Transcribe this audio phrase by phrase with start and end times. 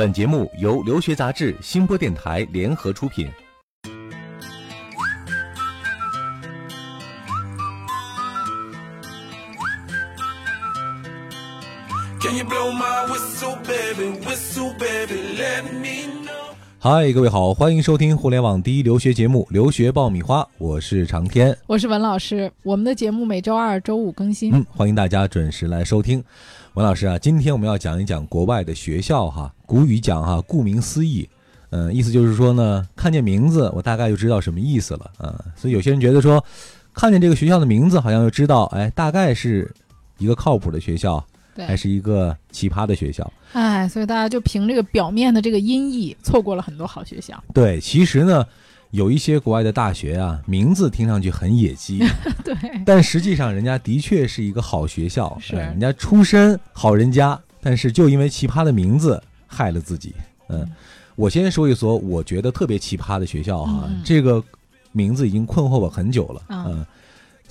[0.00, 3.30] 本节目由留学杂志、新播电台联合出品。
[16.82, 22.50] 嗨，各位好，欢迎收听互联网第一留学节目《留学爆米花》，我是长天，我是文老师。
[22.62, 26.24] 我们的节目每周二、周五更新，嗯，欢迎大家准时来收听。
[26.72, 29.54] 文老师啊，今天我们要讲一讲国外的学校哈。
[29.66, 31.28] 古语讲哈，顾名思义，
[31.68, 35.38] 嗯，意思就是说呢，看见名字我大概就知道什么意思了啊。
[35.54, 36.42] 所以有些人觉得说，
[36.94, 39.70] 看见这个学校的名字，好像就知道，哎，大概是
[40.16, 41.22] 一个靠谱的学校，
[41.56, 43.32] 还是一个奇葩的学校。
[43.52, 47.42] 哎，所以大家就凭这个表面的这个音译，错过了很多好学校。
[47.54, 48.46] 对，其实呢。
[48.92, 52.00] 有一些国外的大学啊，名字听上去很野鸡，
[52.42, 60.12] 对，但实际上人家的确是一个好学校，是人家出身好人家，但是就因为奇葩的名字害了自己。
[60.48, 60.68] 嗯，
[61.14, 64.42] 我先说一说我觉得特别奇葩的学校哈，这个
[64.90, 66.42] 名字已经困惑我很久了。
[66.48, 66.84] 嗯，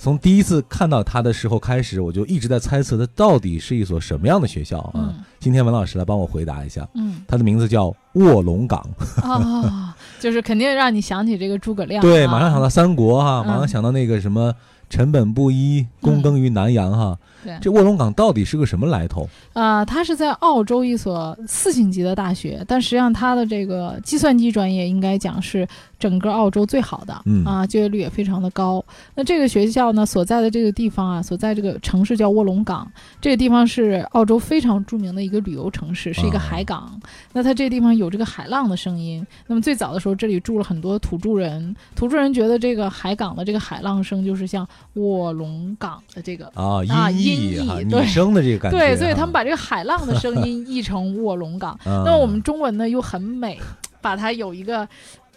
[0.02, 5.12] 从第一次看到他的时候开始，我就一直在猜测他到底是一所什么样的学校啊。
[5.38, 6.88] 今天文老师来帮我回答一下。
[6.94, 8.82] 嗯，他的名字叫卧龙岗。
[9.22, 9.89] 啊。
[10.18, 14.54] 就是肯定让你想起这个诸葛亮，对，马上想到三国哈，马上想到那个什么。
[14.90, 19.28] 臣本布衣，躬耕于南阳，哈，对，这卧龙岗到底是个什么来头？
[19.52, 25.64] 啊，它是在澳洲一所四星级的大学，但实际上它的这个计算机专业应该讲是
[25.96, 28.84] 整个澳洲最好的，嗯啊，就业率也非常的高。
[29.14, 32.90] 那这个学校呢，所在的这个地方啊，所在这个城市叫卧龙岗，
[33.20, 37.00] 这个地方是澳洲非常著名的一个旅游城市，是一个海港。
[37.32, 39.24] 那它这个地方有这个海浪的声音。
[39.46, 44.66] 那么最早的时候，这里住了很多土著人，土著人觉得这个海港的这个海浪声就是像。
[44.94, 51.78] 卧龙岗的这个啊音译女生的这个感觉，对，所以他们把这个海浪的声音译成卧龙岗。
[51.84, 53.58] 那么我们中文呢又很美，
[54.00, 54.86] 把它有一个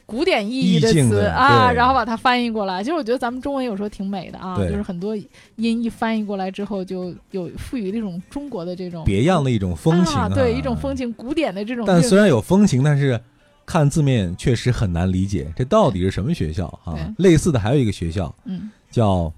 [0.05, 2.83] 古典意义的词啊，然后把它翻译过来。
[2.83, 5.15] 其实我觉得咱们中文有时候挺美的啊，就是很多
[5.55, 11.85] 音译翻译过来之后，就有赋予那种中国的这种别样的一种风情，对，一种风情，古典的这种。
[11.87, 13.19] 但虽然有风情，但是
[13.65, 16.95] 看字面确实很难理解，这到底是什么学校啊？
[17.17, 19.31] 类似的还有一个学校，嗯，叫。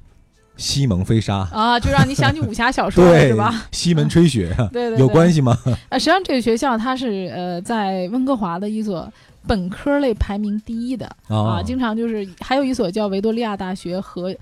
[0.58, 3.68] 西蒙飞沙啊，就让你想起武侠小说是吧？
[3.74, 5.52] 西门吹雪， 对对，有关系吗？
[5.90, 9.12] 啊，实际上这个学校它是呃在温哥华的一所
[9.46, 14.34] 本科类排名第一的啊，经常就是还有一所叫维多利亚大学和。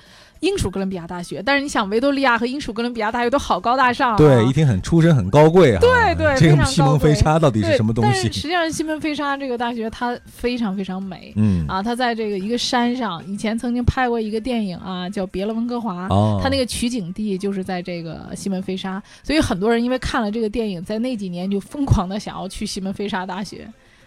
[0.43, 5.79] 英属哥伦比亚大学，但是你想，维多利亚和英属哥伦比亚大学都好高大上，对，一听很出身很高贵啊。
[5.79, 8.23] 对对，这个西蒙菲沙到底是什么东西？
[8.23, 16.09] 实际上，西蒙菲沙这个大学它非常非常美，嗯啊，它在这个一个山上，以前曾经拍过一个电影啊，叫《别了温哥华》，
[16.41, 23.65] 它那个取景地就是在这个西蒙菲沙，所以很多人因为看了这个电影，在那几年就疯狂的想要去西蒙菲沙大学。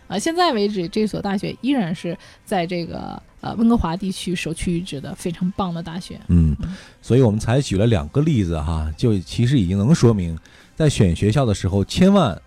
[0.08, 6.20] 啊，现在为止，这所大学依然是在这个呃温哥华地区首屈一指的非常棒的大学。
[6.28, 6.56] 嗯，
[7.02, 10.38] 所以我们才举了两个例子哈，就其实已经能说明，
[10.74, 12.40] 在选学校的时候，千万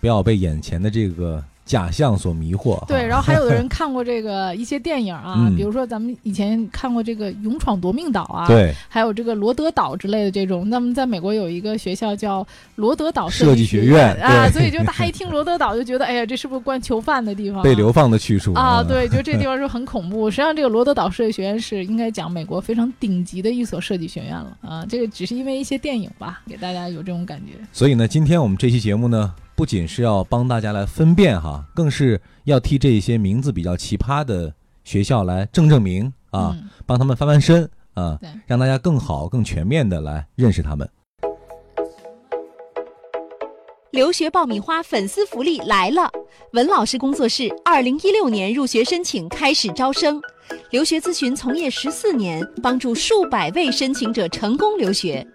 [0.00, 1.44] 不要被眼前的这个。
[1.70, 2.84] 假象所迷惑。
[2.88, 10.68] 对，然后还有的人看过这个一些电影啊， 比如说咱们以前看过这个《勇闯夺命岛》啊，对，还有这个罗德岛之类的这种。
[10.68, 12.44] 那么在美国有一个学校叫
[12.74, 17.62] 罗德岛设计学院啊，所以就大家一听罗德岛就觉得，哎呀，这是不是关囚犯的地方？
[17.62, 18.82] 被流放的去处啊？
[18.82, 20.28] 对，就这地方是很恐怖。
[20.28, 24.84] 实际上，这个罗德岛设计学院是应该讲美国非常顶级的一所设计学院了啊。
[24.88, 27.52] 这个只是因为一些电影吧，给大家有这种感觉。
[27.72, 29.32] 所以呢，今天我们这期节目呢。
[29.60, 34.50] 不仅是要帮大家来分辨哈，更是要替这些名字比较奇葩的
[34.84, 36.56] 学校来正正名啊，
[36.86, 40.88] 帮他们翻翻身啊，让大家更好、更全面的来认识他们。
[43.90, 46.10] 留学爆米花粉丝福利来了！
[46.54, 50.18] 文老师工作室二零一六年入学申请开始招生，
[50.70, 55.26] 留学咨询从业十四年，帮助数百位申请者成功留学。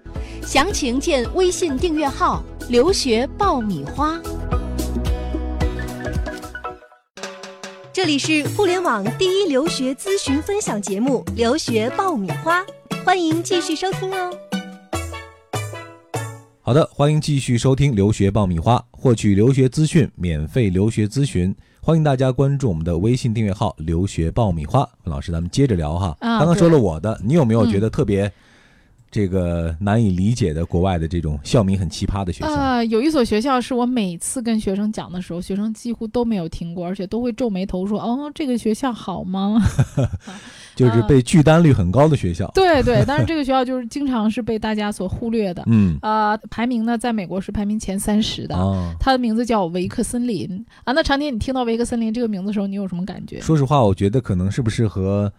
[0.46, 4.22] 详情见微信订阅号“留学爆米花”。
[7.92, 12.62] 这里是互联网第一留学咨询分享节目《留学爆米花》，
[13.04, 14.32] 欢迎继续收听哦。
[16.62, 24.88] 好的，欢迎继续收听《留学爆米花》，获取留学资讯，免费留学咨询，欢迎大家关注我们的微信订阅号“留学爆米花”。
[25.06, 28.32] 老师，咱们接着聊哈，刚刚说了我的，你有没有觉得特别？
[29.16, 32.52] 这个难以理解的国外的这种校名很奇葩的学校？
[32.54, 39.56] 啊，有一所学校是我每次跟学生讲的时候，学生几乎都没有听过，而且都会皱眉头说：“哦，这个学校好吗？”
[40.76, 42.52] 就是被拒单率很高的学校。
[42.54, 45.64] 对对，但是这个学校就是经常是被大家所忽略的。
[45.68, 48.58] 嗯啊，排名呢，在美国是排名前三十的。
[48.58, 50.92] 啊，它的名字叫维克森林啊。
[50.92, 53.40] 那常年你听到维克森林这个名字的时候，你有什么感觉？
[53.40, 55.32] 说实话，我觉得可能是不是和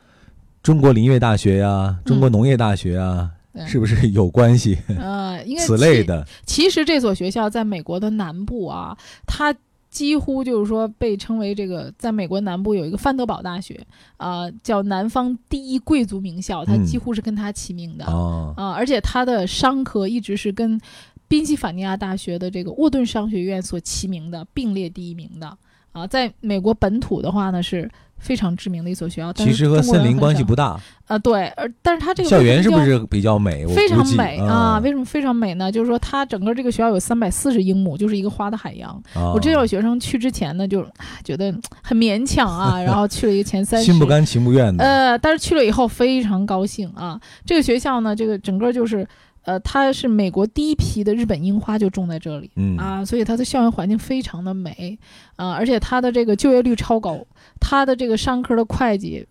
[0.63, 4.77] 中国林业大学呀、中国农业大学啊，对是不是有关系？
[4.99, 6.03] 呃，因为此类。
[6.03, 9.55] 的，其实这所学校在美国的南部啊，它
[9.89, 13.81] 几乎就是说被称为这个，在美国南部有一个范德堡大学，
[14.19, 20.79] 啊，叫南方第一贵族名校，它嗯几乎是跟它齐名的啊、哦，而且它的商科一直是跟
[21.29, 25.57] 宾夕法尼亚大学的这个沃顿商学院所齐名的，并列第一名的
[25.93, 27.91] 啊，在美国本土的话呢是。
[28.19, 30.81] 非常知名的一所学校，但其实和森林关系不大。
[31.07, 33.67] 啊，对，而但是它这个校园是不是比较美？
[33.67, 34.49] 非常美啊！
[34.49, 35.71] 啊为什么非常美呢？
[35.71, 38.91] 就是说，它整个这个学校有三百四十英亩，就是一个花的海洋。
[39.13, 40.83] 啊我之前有学生去之前呢，就
[41.23, 44.83] 觉得很勉强啊， 然后去了一个前三十，心不甘情不愿的。
[44.83, 47.21] 呃，但是去了以后非常高兴啊！
[47.45, 49.07] 这个学校呢，这个整个就是，
[49.47, 52.51] 呃，它是美国第一批的日本樱花就种在这里。
[52.57, 54.99] 嗯啊，所以它的校园环境非常的美
[55.37, 57.25] 啊，而且它的这个就业率超高，
[57.61, 59.25] 它的这个商科的会计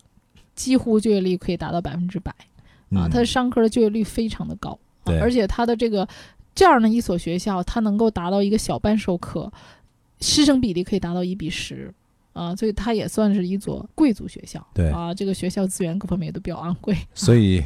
[0.54, 2.32] 几乎就业率可以达到百分之百。
[2.32, 6.08] 啊，嗯它的商科的就业率非常的高，啊对而且它的这个
[6.54, 9.52] 这样的一所学校，它能够达到一个小班授课，
[10.20, 11.92] 师生比例可以达到一比十，
[12.32, 14.66] 啊，所以它也算是一所贵族学校。
[14.72, 16.96] 对啊，这个学校资源各方面也都比较昂贵。
[17.12, 17.62] 所以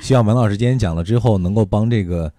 [0.00, 2.32] 希望文老师今天讲了之后，能够帮这个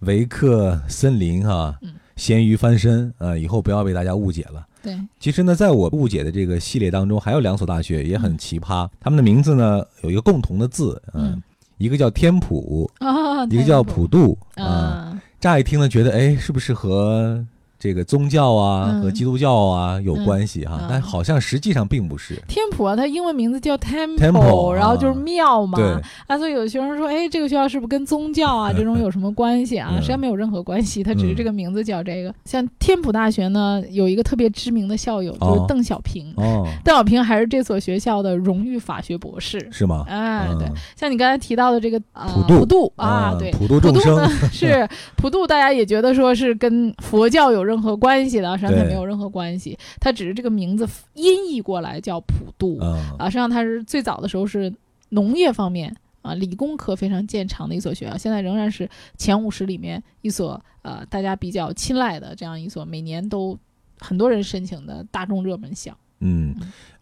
[0.00, 1.94] 维克森林哈、嗯。
[2.16, 4.66] 咸鱼翻身啊、呃以后不要被大家误解了。
[4.82, 11.42] 对，其实呢，在我误解的这个系列当中，还有两所大学也嗯很奇葩，他们的名字呢有一个共同的字，嗯，嗯。
[11.76, 14.64] 一个叫天普，啊，一个叫普渡啊。
[14.64, 17.44] 啊，乍一听呢，觉得哎，是不是和
[17.78, 22.34] 这个宗教啊、嗯和基督教啊有关系哈、嗯但好像实际上并不是。
[22.48, 25.76] 天普啊，它英文名字叫 temple，, 然后就是啊庙嘛。
[25.76, 25.86] 对，
[26.26, 29.90] 啊，所以有的学生说，哎，这个学校是不是跟宗教啊 这种有什么关系啊？
[29.92, 32.34] 嗯实际上没有任何关系，它只是嗯这个名字叫这个。
[32.44, 36.32] 像天普大学呢，有一个特别知名的校友，就是哦邓小平。
[36.36, 39.68] 哦，邓小平还是这所学校的荣誉法学博士。
[39.70, 40.04] 是吗？
[40.08, 52.78] 哎，对嗯，像你刚才提到的这个啊，普渡普渡啊，对，普渡众生呢是普渡，大家也觉得说是跟佛教有任何关系的，实际上它没有任何关系，它只是这个名字音译过来叫普渡。
[52.80, 54.72] 嗯啊，实际上它是最早的时候是
[55.08, 63.58] 农业方面啊，理工科非常见长的一所学校，现在仍然是前五十里面一所呃大家比较青睐的这样一所每年都
[63.98, 65.96] 很多人申请的大众热门校。
[66.20, 66.54] 嗯，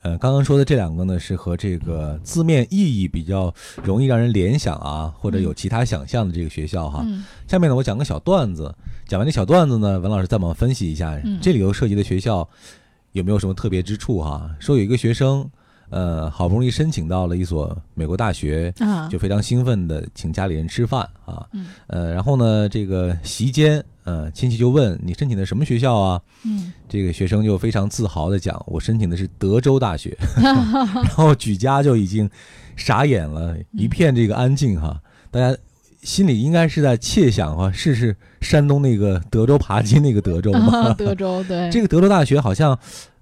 [0.05, 3.53] 呃，刚刚说的这两个呢，是和这个字面意义比较
[3.83, 7.03] 容易让人联想啊，或者有其他想象的这个学校哈。
[7.06, 8.75] 嗯下面呢，我讲个小段子，
[9.09, 12.47] 讲完这小段子呢，文老师再帮我分析一下，嗯这里头涉及的学校
[13.12, 14.51] 有没有什么特别之处哈？
[14.61, 15.51] 说有一个学生，
[15.94, 21.67] 呃，好不容易申请到了一所美国大学，啊，就非常兴奋的请家里人吃饭啊，嗯。
[21.87, 26.20] 呃，然后呢，这个席间，呃，亲戚就问你申请的什么学校啊？
[26.44, 26.73] 嗯。
[26.88, 32.29] 这个学生就非常自豪的讲，我申请的是德州大学， 然后举家就已经
[32.75, 35.00] 傻眼了，一片这个安静哈，
[35.31, 35.56] 大家
[36.02, 40.93] 心里应该是在窃想哈，是是山东那个德州扒鸡那个德州吗？
[40.99, 41.70] 德州对。
[41.70, 42.76] 这个德州大学好像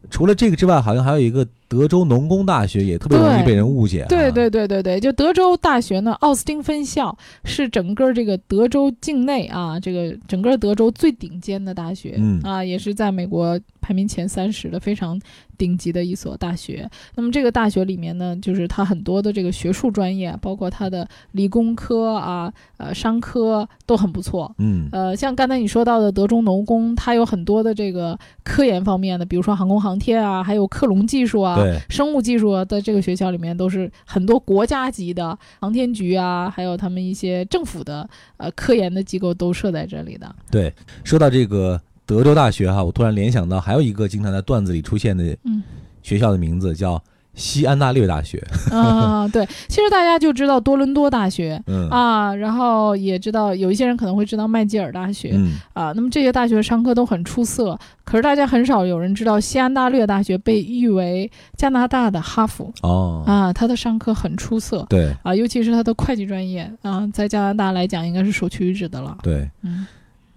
[0.08, 4.08] 除了这个之外，好像还有一个德州农工大学，也特别容易被人误解、啊。
[4.10, 15.18] 对对对对对，就德州大学呢，奥斯汀分校是整个这个德州境内啊，这个整个德州最顶尖的大学，嗯啊，也是在美国排名前三十的非常
[15.56, 16.86] 顶级的一所大学。
[17.14, 24.54] 那么这个大学里面呢，就是它很多的这个学术专业，包括它的理工科啊、呃商科都很不错。
[24.58, 40.34] 嗯呃，像刚才你说到的德州农工，它有很多的这个科研方面的，比如说航空航天啊，还有克隆技术啊，对，生物技术啊，在这个学校里面都是很多国家级的航天局啊，还有他们一些政府的呃科研的机构都设在这里的。
[40.50, 40.72] 对，
[41.04, 45.62] 说到这个德州大学哈，我突然联想到还有一个经常在段子里出现的嗯
[46.02, 47.02] 学校的名字叫
[47.34, 48.42] 西安大略大学。
[48.70, 51.62] 啊，对，其实大家就知道多伦多大学。
[51.66, 69.16] 嗯啊，然后也知道有一些人可能会知道麦吉尔大学、嗯啊，那么这些大学上课都很出色，可是大家很少有人知道西安大略大学被誉为加拿大的哈佛哦啊，它的上课很出色对啊，尤其是它的会计专业啊，在加拿大来讲应该是首屈一指的了。
[69.22, 69.86] 对，嗯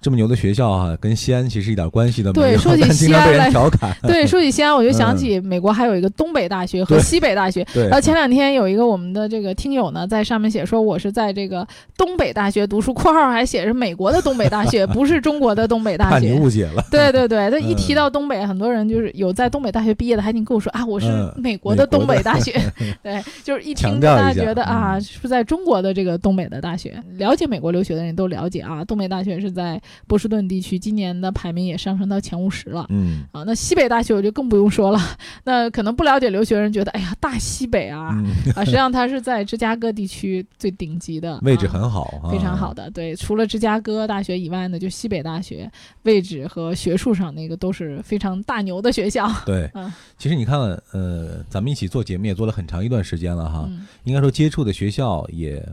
[0.06, 2.48] 这么牛的学校啊，跟西安其实一点关系都没有。
[2.50, 3.92] 对，说起西安来，调侃。
[4.04, 7.66] 对， 说起西安，我就想起美国还有一个东北大学和西北大学。
[7.74, 7.86] 对。
[7.86, 16.36] 然后前两天有一个我们的这个听友呢，在上面写说我是在这个东北大学读书，括号还写着美国的东北大学， 不是中国的东北大学。
[16.36, 16.86] 误解了。
[16.92, 22.54] 对对对，他 一提到东北，很多人就是有在东北大学毕业的，还挺跟我说啊，我是美国的东北大学。
[23.02, 26.94] 对，就是一听大家觉得啊，是在中国的这个东北的大学。
[27.18, 32.86] 了解美国留学的人都了解啊，东北大学是在波士顿地区，今年的排名也上升到前五十了。
[32.90, 35.00] 嗯啊，那西北大学我就更不用说了。
[35.44, 38.16] 那可能不了解留学人觉得，哎呀，大西北啊
[38.56, 42.90] 啊，实际上它是在芝加哥地区最顶级的 位置，很好，非常好的。
[42.92, 45.72] 对，除了芝加哥大学以外呢，就西北大学
[46.04, 49.30] 位置和学术上那个都是非常大牛的学校。
[49.46, 50.60] 对，嗯，其实你看，
[50.92, 53.70] 呃，咱们一起做节目也做了很长一段时间了哈，
[54.04, 55.64] 应该说接触的学校也。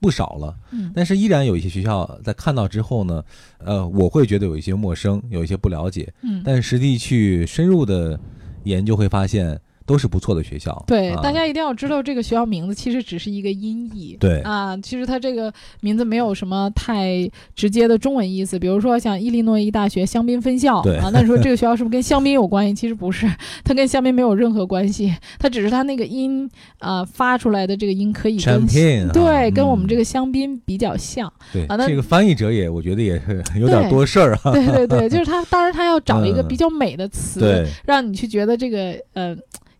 [0.00, 3.24] 不少了，嗯，但是依然有一些学校在看到之后呢，
[3.58, 8.18] 呃，我会觉得有一些陌生，有一些不了解，嗯，但实际去深入的
[8.64, 9.60] 研究会发现。
[9.86, 10.84] 都是不错的学校。
[10.86, 14.16] 对，大家一定要知道这个学校名字其实只是一个音译。
[14.18, 18.58] 对啊，其实它这个名字没有什么太直接的中文意思。
[18.58, 22.74] 比如说像伊利诺伊大学香槟分校啊，那你说这个学校是不是跟香槟有关系？
[22.74, 23.26] 其实不是，
[23.64, 25.14] 它跟香槟没有任何关系。
[25.38, 26.50] 它只是它那个音
[26.80, 28.66] 啊发出来的这个音可以跟
[29.12, 31.32] 对跟我们这个香槟比较像。
[31.52, 34.52] 对啊，那这个翻译者也我觉得也是有点多事儿啊。
[34.52, 39.36] 对对对，就是他， 当然他要找一个比较美的词，让你去觉得这个呃。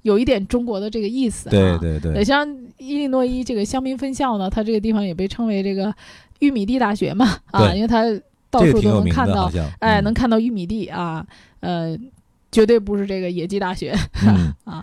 [0.06, 2.24] 有一点中国的这个意思，对对对。
[2.24, 2.48] 像
[2.78, 5.92] 伊利诺伊这个香槟分校呢，它这个地方也被称为这个
[6.38, 8.04] 玉米地大学嘛，啊，因为它
[8.48, 11.26] 到处都能看到，哎，能看到玉米地啊，
[11.58, 11.98] 呃，
[12.52, 13.96] 绝对不是这个野鸡大学
[14.64, 14.80] 啊。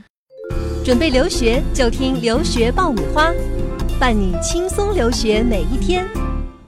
[0.83, 3.31] 准备留学就听留学爆米花，
[3.97, 6.05] 伴你轻松留学每一天。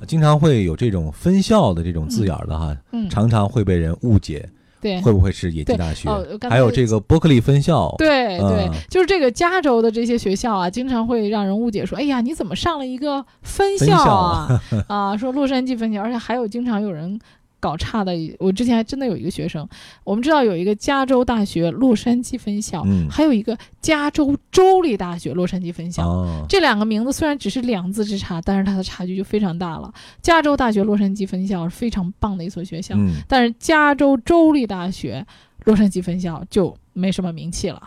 [0.07, 2.77] 经常会有这种分校的这种字眼的哈，
[3.09, 4.47] 常常会被人误解。
[4.85, 6.07] 对，会不会是野鸡大学？
[6.47, 7.95] 还有这个伯克利分校。
[7.97, 17.19] 对对，就是这个加州的这些学校啊，经常会让人误解说：“哎呀，你怎么上了一个分校啊？” 啊，说洛杉矶分校，而且还有经常有人。
[17.65, 19.67] 搞差的，我之前还真的有一个学生，
[20.03, 29.91] 我们知道有一个加州大学洛杉矶分校，嗯，还有一个加州州立大学洛杉矶分校，这两个名字虽然只是两字之差，但是它的差距就非常大了。
[30.21, 35.25] 加州大学洛杉矶分校是非常棒的一所学校，嗯，但是加州州立大学
[35.63, 37.81] 洛杉矶分校就没什么名气了，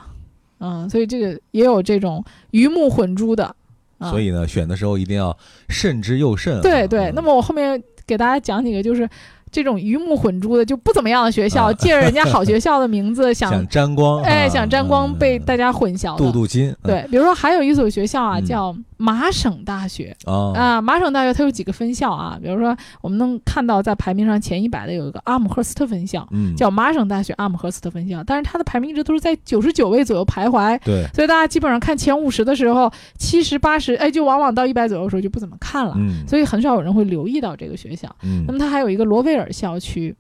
[0.59, 3.55] 嗯，所以这个也有这种鱼目混珠的，
[4.01, 6.61] 所以呢，选的时候一定要慎之又慎。
[6.63, 9.09] 对对，那么我后面给大家讲几个，就是。
[9.51, 16.75] 这种鱼目混珠的就不怎么样的学校，借着人家好学校的名字 想沾光，哎，想沾光被大家混淆，镀镀金。
[16.83, 18.75] 对，比如说还有一所学校啊，叫。
[19.01, 22.37] 麻省大学啊，麻省大学它有几个分校啊？
[22.43, 26.27] 比如说，我们能看到在排名上前一百的有一个阿姆赫斯特分校，
[26.57, 30.77] 叫麻省大学阿姆赫斯特分校，但是它的排名一直都是在九十九位左右徘徊。
[30.85, 35.95] 对，所以大家基本上看前五十的时候，七十八十，哎，就往往到一百左右的时候就不怎么看了。
[35.97, 38.13] 嗯，所以很少有人会留意到这个学校。
[38.25, 40.15] 嗯，那么它还有一个罗威尔校区，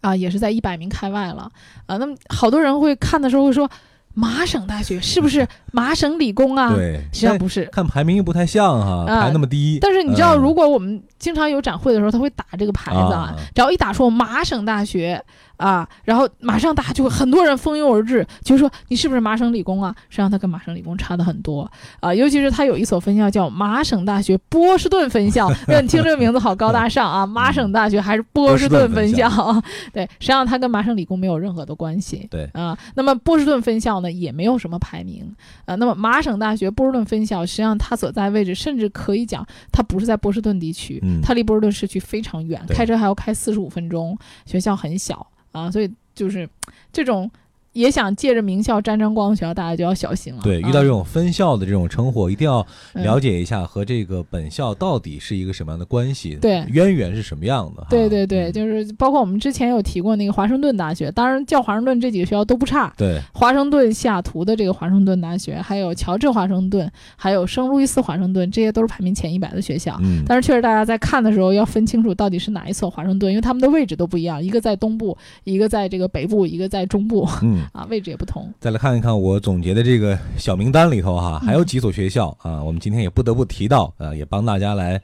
[0.00, 1.50] 啊，也是在一百名开外了。
[1.86, 3.68] 啊，那么好多人会看的时候会说。
[4.14, 6.74] 麻省大学是不是麻省理工啊？
[6.74, 9.78] 对，实际上不是，看排名又不太像哈，排那么低。
[9.80, 15.24] 但是你知道，如果我们经常有展会的时候，他会打这个牌子啊，只要一打出麻省大学。
[15.62, 19.94] 啊，然后马上大家就会很多人蜂拥而至，就说你是不是麻省理工啊？
[20.08, 25.48] 实际上它跟麻省理工差的很多啊，尤其是它有一所分校叫麻省大学波士顿分校，
[25.80, 27.24] 你听这个名字好高大上啊！
[27.24, 29.30] 麻省大学还是波士顿分校？
[29.92, 32.26] 对，实际上它跟麻省理工没有任何的关系。
[32.28, 35.32] 对啊，那么波士顿分校呢也没有什么排名
[35.64, 35.76] 啊。
[35.76, 45.24] 那么麻省大学波士顿分校实际上它所在位置甚至可以讲它不是在波士顿地区，它离波士顿市区非常远，开车还要开四十五分钟，学校很小。
[45.52, 46.48] 啊，所以就是
[46.92, 47.30] 这种。
[47.72, 50.40] 也想借着名校沾沾光的学校，大家就要小心了。
[50.42, 57.86] 对，遇到这种分校的这种称呼，一定要了解一下和这个本校到底是一个什么样的关系，对，渊源是什么样的。
[57.88, 62.92] 对对对，就是包括我们之前有提过那个华盛顿大学，当然叫华盛顿这几个学校都不差。
[62.96, 69.98] 对，华盛顿西雅图的这个华盛顿大学，还有乔治华盛顿，还有圣路易斯华盛顿，这些都是排名前一百的学校。
[70.02, 77.26] 嗯，但是确实大家在看的时候要分清楚到底是哪一所华盛顿，因为他们的位置都不一样，一个在东部，一个在这个北部，一个在中部。
[77.42, 78.52] 嗯，啊，位置也不同。
[78.58, 85.00] 再来看一看我总结的这个小名单里头哈，还有几所学校啊，我们今天也不得不提到，呃，也帮大家来，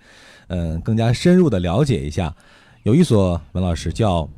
[0.49, 2.35] 嗯，更加深入的了解一下。
[2.83, 4.29] 有一所文老师叫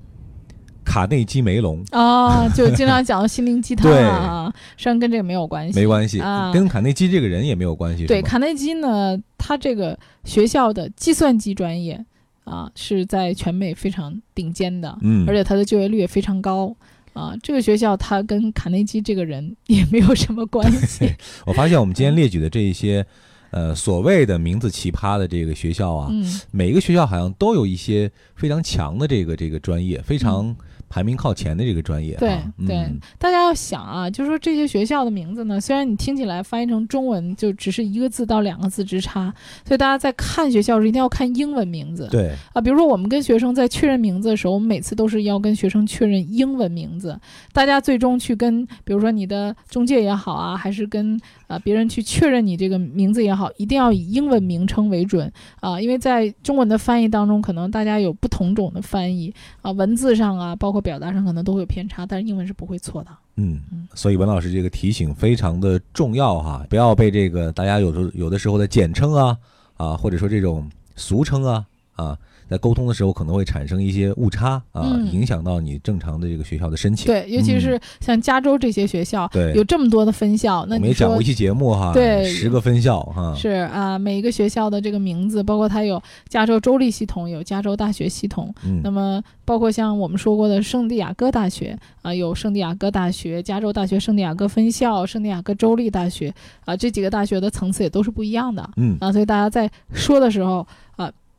[0.85, 8.07] 卡内基梅隆啊，就经常讲心灵鸡汤啊，实际上跟这个没有关系，没关系啊，跟卡内基这个人也没有关系。
[8.07, 12.05] 对，卡内基呢，他这个学校的计算机专业。
[12.43, 16.75] 啊，是在全美非常顶尖的，嗯，而且他的就业率也非常高。
[17.13, 21.15] 啊，这个学校它跟卡内基这个人 也没有什么关系。
[21.47, 23.05] 我发现我们今天列举的这一些，
[23.51, 30.57] 呃，所谓的名字奇葩的这个学校啊，嗯，每一个学校好像都有一些非常强的这个这个专业，非常。
[30.91, 32.85] 排名靠前的这个专业，对对，
[33.17, 39.33] 大家要想啊，就是说这些学校的名字呢，虽然你听起来翻译成中文就只是一个字到两个字之差，
[39.65, 42.09] 所以大家在看学校时一定要看英文名字。
[42.11, 47.17] 对啊，比如说我们跟学生在确认名字的时候，我们每次都是要跟学生确认英文名字。
[47.53, 51.17] 大家最终去跟，比如说你的中介也好啊，还是跟
[51.47, 59.33] 啊别人去确认你这个名字也好，一定要以英文名称为准啊，因为在中文的翻译当中，可能大家有不同种的翻译
[59.63, 60.80] 啊，文字上啊，包括。
[60.81, 63.11] 表达上可能都会有偏差，但是英文是不会错的。
[63.37, 63.61] 嗯，
[63.95, 69.39] 所以文老师这个提醒非常的重要哈，不要被这个大家有时候有的时候的简称啊
[69.77, 72.19] 啊，或者说这种俗称啊啊。
[72.51, 77.07] 在沟通的时候可能会产生一些误差啊，影响到你正常的这个学校的申请。
[77.07, 80.67] 对，尤其是像加州这些学校，对，有这么多的分校。
[80.69, 83.33] 那我们也讲过一期节目哈，对，十个分校哈。
[83.37, 88.53] 是啊，每一个学校的这个名字，包括它有加州州立系统，有加州大学系统。
[88.65, 88.81] 嗯。
[88.83, 98.69] 那么包括像我们说过的圣地亚哥大学啊，有圣地亚哥大学、加州大学圣地亚哥分校、圣地亚哥州立大学啊，这几个大学的层次也都是不一样的。
[98.77, 98.97] 嗯。
[98.99, 100.90] 啊，所以大家在说的时候啊。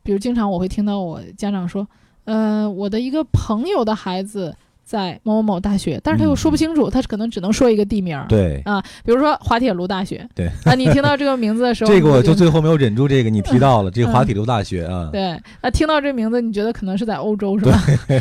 [0.02, 1.86] 比如，经常我会听到我家长说
[2.24, 8.22] ：“呃，我的一个朋友的孩子。”在某某某大学，但是他又说不清楚，他可能只能说一个地名。
[8.28, 10.28] 对啊，比如说滑铁卢大学。
[10.34, 15.08] 对啊，你听到这个名字的时候， 这个我就最后没有忍住，这个你提到了 这个滑铁卢大学啊。
[15.12, 17.78] 对啊，听到这名字，你觉得可能是在欧洲是吧？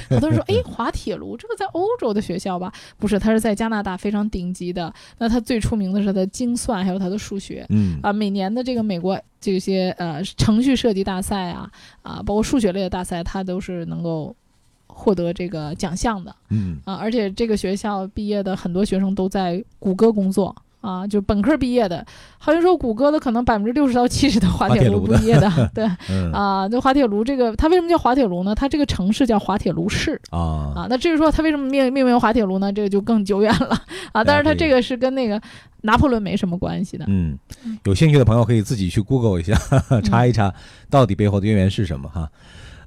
[0.10, 2.72] 好 多人说，哎，滑铁卢这个在欧洲的学校吧？
[2.98, 4.94] 不是，它是在加拿大非常顶级的。
[5.18, 7.66] 那它最出名的是它的精算，还有它的数学。
[7.70, 11.70] 嗯啊，每年的这个美国这些呃程序设计大赛啊
[12.02, 14.36] 啊，包括数学类的大赛，它都是能够。
[14.94, 16.78] 获得这个奖项的，嗯。
[16.86, 22.04] 啊，而且这个学校毕业的很多学生都在谷歌工作啊，就本科毕业的，
[22.40, 25.86] 好像说谷歌的可能百分之六十到七十的滑铁卢毕业的， 对，
[26.32, 28.56] 啊，那滑铁卢这个它为什么叫滑铁卢呢？
[28.56, 30.20] 它这个城市叫滑铁卢市。
[30.32, 32.74] 啊啊，那至于说它为什么命命名滑铁卢呢？
[32.74, 33.80] 这个就更久远了。
[34.12, 35.40] 啊，但是它这个是跟那个
[35.82, 37.06] 拿破仑没什么关系的。
[37.08, 37.38] 嗯，
[37.86, 39.56] 有兴趣的朋友可以自己去 Google 一下，
[40.04, 40.52] 查一查
[40.90, 42.28] 到底背后的渊源是什么哈。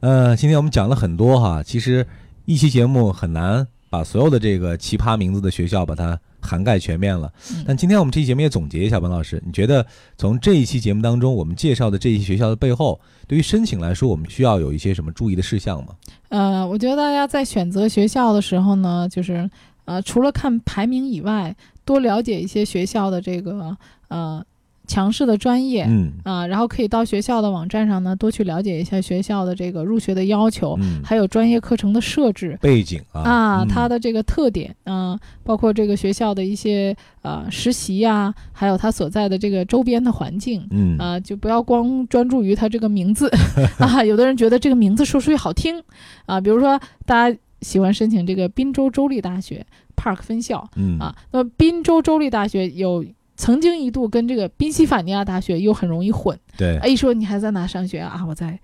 [0.05, 2.07] 呃，今天我们讲了很多哈，其实
[2.45, 7.33] 一期节目很难把所有的这个奇葩名字的学校把它涵盖全面了。
[7.67, 9.87] 但今天我们这期节目也总结一下，文老师，你觉得
[10.19, 15.95] 从这一期节目当中我们介绍的这一些学校的背后，对于申请来说，我们需要有一些什么注意的事项吗？
[16.29, 19.51] 呃，我觉得大家在选择学校的时候呢，就是
[19.87, 23.75] 呃，除了看排名以外，多了解一些学校的这个
[24.09, 24.45] 呃。
[24.87, 26.13] 强势的专业，嗯。
[26.25, 40.99] 啊，然后可以到学校的网站上呢，多去了解一下学校的这个入学的要求，嗯，还有专业课程的设置背景啊，啊，它的这个特点啊，包括这个学校的一些呃实习呀，还有它所在的这个周边的环境，嗯。
[40.99, 43.31] 啊，就不要光专注于它这个名字
[43.79, 45.83] 啊，有的人觉得这个名字说出去好听
[46.27, 49.65] 啊，比如说大家喜欢申请这个滨州州立大学
[49.97, 50.99] Park 分校，嗯。
[50.99, 53.05] 啊，那么滨州州立大学有。
[53.37, 58.25] 曾经一度跟这个宾夕法尼亚大学又很容易混，对，一说你还在哪上学啊？
[58.29, 58.59] 我在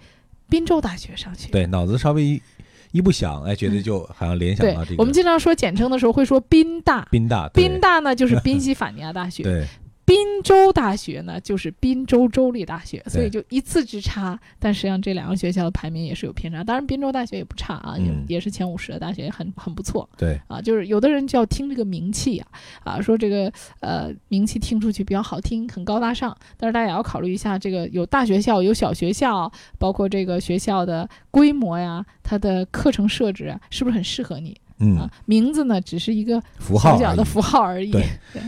[0.49, 1.49] 宾州大学上学。
[1.51, 2.43] 对，脑子稍微一
[2.93, 4.97] 一不想，哎，觉得就好像联想到这个。
[4.99, 9.43] 我们经常说简称的时候会说宾大，宾大，宾大呢就是 宾夕法尼亚大学。
[9.43, 9.67] 对。
[10.11, 14.37] 滨州大学呢，就是滨州州立大学，所以就一字之差。
[14.59, 16.65] 但实际上这两个学校的排名也是有偏差。
[16.65, 20.11] 当然，滨州大学也不差啊，也也是前五十的大学，也很很不错。
[20.19, 22.49] 对啊，就是有的人就要听这个名气啊，
[22.83, 26.37] 啊，说这个呃名气听出去比较好听，很高大上。
[26.57, 34.61] 但是大家也要考虑一下，这个有大学校，有小学校，包括这个学校的规模呀，它的课程设置啊，是不是很适合你？
[34.81, 37.91] 嗯，名字呢只是一个符号，小小的符号而已。
[37.91, 38.05] 对，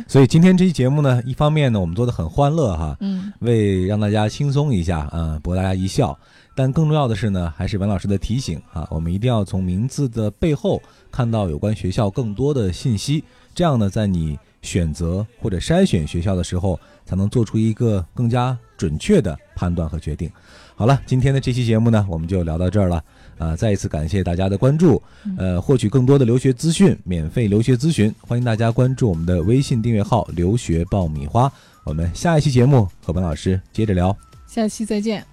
[0.09, 6.18] 所以今天这期节目呢，一方面呢，我们做的很欢乐哈，嗯，为让大家轻松一下啊，博大家一笑。
[6.55, 20.31] 但更重要的是呢，还是文老师的提醒啊，我们一定要从名字的背后看到有关学校更多的信息，这样呢，在你选择或者筛选学校的时候，才能做出一个更加准确的判断和决定。
[20.75, 23.03] 好了，今天的这期节目呢，我们就聊到这儿了。
[23.42, 25.02] 啊，再一次感谢大家的关注。
[25.37, 31.52] 呃，获取更多的留学资讯，免费留学咨询，欢迎大家关注我们的微信订阅号“留学爆米花”。
[31.83, 35.26] 我们下一期节目和本老师接着聊，下期再见。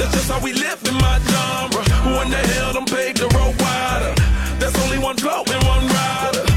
[0.00, 1.82] That's just how we live in my genre.
[2.04, 4.14] Who in the hell done paid the road wider?
[4.60, 6.49] There's only one blow and one rider.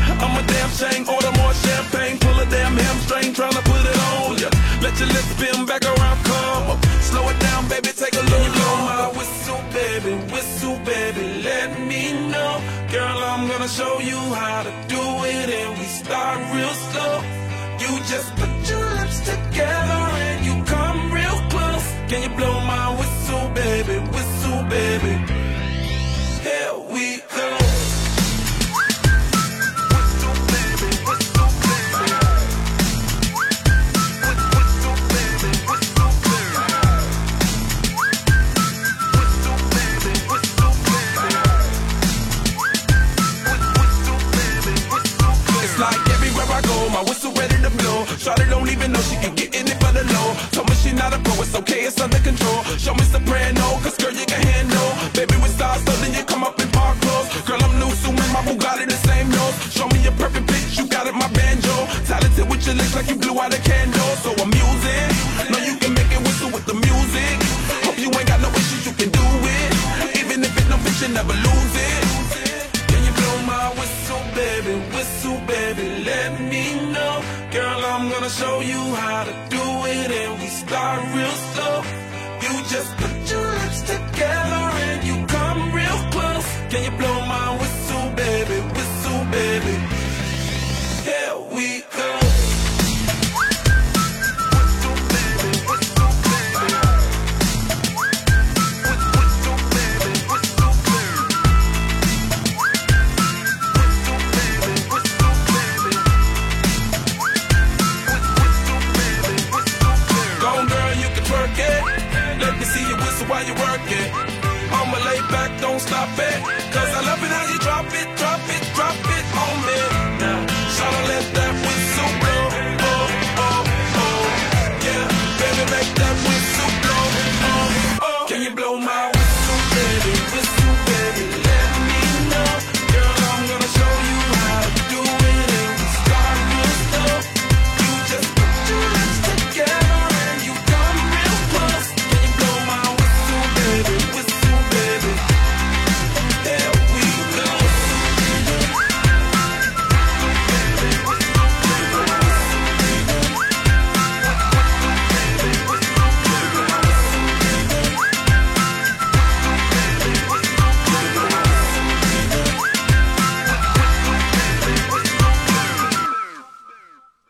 [49.10, 50.30] She can get in it for the low.
[50.52, 52.64] Told me she not a pro, it's okay, it's under control.
[52.78, 54.90] Show me soprano, cause girl, you can handle.
[55.14, 57.30] Baby, with stars, so then you come up in park clothes.
[57.48, 59.56] Girl, I'm new, so my Bugatti the same nose.
[59.72, 61.76] Show me a perfect pitch, you got it, my banjo.
[62.06, 64.12] Talented with your lips like you blew out a candle.
[64.24, 64.34] So